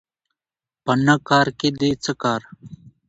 [0.83, 2.41] په نه کارکې دې څه کار